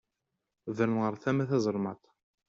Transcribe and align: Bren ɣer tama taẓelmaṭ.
Bren 0.75 0.93
ɣer 1.03 1.13
tama 1.23 1.43
taẓelmaṭ. 1.49 2.03